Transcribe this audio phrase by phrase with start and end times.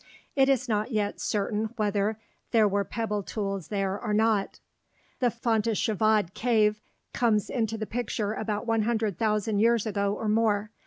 [0.35, 2.17] It is not yet certain whether
[2.49, 4.59] there were pebble tools there or not.
[5.19, 6.81] The Fontéchevade cave
[7.13, 10.71] comes into the picture about 100,000 years ago or more.